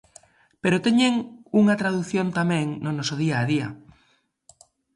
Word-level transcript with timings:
Pero 0.63 0.83
teñen 0.85 1.13
unha 1.61 1.75
tradución 1.81 2.27
tamén 2.39 2.65
no 2.83 2.91
noso 2.97 3.15
día 3.23 3.35
a 3.39 3.47
día. 3.51 3.67